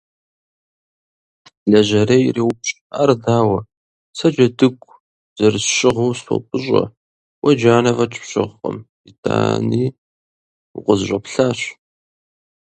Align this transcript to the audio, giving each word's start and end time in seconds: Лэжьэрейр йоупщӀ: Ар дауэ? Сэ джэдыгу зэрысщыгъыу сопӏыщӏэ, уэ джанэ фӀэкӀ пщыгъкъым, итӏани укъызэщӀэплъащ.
Лэжьэрейр 1.69 2.35
йоупщӀ: 2.39 2.77
Ар 2.99 3.09
дауэ? 3.23 3.59
Сэ 4.17 4.27
джэдыгу 4.33 4.93
зэрысщыгъыу 5.37 6.11
сопӏыщӏэ, 6.21 6.83
уэ 7.41 7.51
джанэ 7.57 7.91
фӀэкӀ 7.95 8.17
пщыгъкъым, 8.21 8.77
итӏани 9.09 9.83
укъызэщӀэплъащ. 10.77 11.59